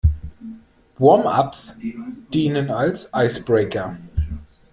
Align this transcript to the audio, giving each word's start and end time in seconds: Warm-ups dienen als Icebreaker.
Warm-ups 0.97 1.77
dienen 2.33 2.71
als 2.71 3.11
Icebreaker. 3.13 3.97